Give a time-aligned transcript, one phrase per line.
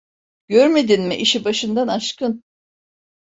[0.47, 2.43] Görmedin mi, işi başından aşkın.